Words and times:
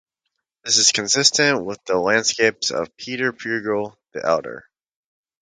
This 0.63 0.77
is 0.77 0.91
consistent 0.91 1.63
with 1.63 1.79
the 1.85 1.95
landscapes 1.99 2.71
of 2.71 2.97
Pieter 2.97 3.31
Bruegel 3.31 3.97
the 4.13 4.25
Elder. 4.25 4.67